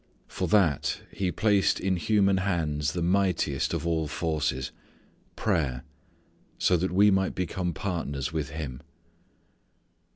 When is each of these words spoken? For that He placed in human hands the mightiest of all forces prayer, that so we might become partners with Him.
For 0.27 0.47
that 0.47 0.99
He 1.11 1.31
placed 1.31 1.79
in 1.79 1.95
human 1.95 2.37
hands 2.37 2.93
the 2.93 3.03
mightiest 3.03 3.71
of 3.71 3.85
all 3.85 4.07
forces 4.07 4.71
prayer, 5.35 5.83
that 6.57 6.57
so 6.63 6.77
we 6.87 7.11
might 7.11 7.35
become 7.35 7.71
partners 7.71 8.33
with 8.33 8.49
Him. 8.49 8.81